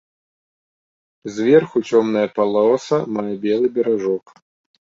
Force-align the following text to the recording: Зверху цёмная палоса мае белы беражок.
Зверху 1.35 1.77
цёмная 1.91 2.25
палоса 2.39 2.97
мае 3.19 3.35
белы 3.45 3.67
беражок. 3.77 4.25